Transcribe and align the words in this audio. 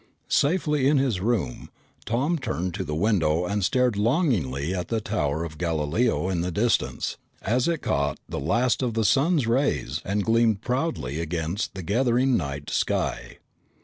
Safely 0.29 0.87
in 0.87 0.97
his 0.97 1.19
room, 1.21 1.69
Tom 2.05 2.39
turned 2.39 2.73
to 2.73 2.83
the 2.83 2.95
window 2.95 3.45
and 3.45 3.63
stared 3.63 3.95
longingly 3.95 4.73
at 4.73 4.87
the 4.87 4.99
Tower 4.99 5.43
of 5.43 5.59
Galileo 5.59 6.27
in 6.27 6.41
the 6.41 6.49
distance, 6.51 7.17
as 7.43 7.67
it 7.67 7.83
caught 7.83 8.19
the 8.27 8.39
last 8.39 8.81
of 8.81 8.95
the 8.95 9.05
sun's 9.05 9.45
rays 9.45 10.01
and 10.03 10.25
gleamed 10.25 10.61
proudly 10.63 11.19
against 11.19 11.75
the 11.75 11.83
gathering 11.83 12.35
night 12.35 12.71
sky. 12.71 13.37